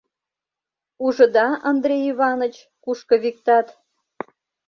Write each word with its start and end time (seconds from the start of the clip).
—Ужыда, 1.05 1.47
Андрей 1.69 2.03
Иваныч, 2.11 2.55
кушко 2.83 3.15
виктат! 3.23 3.67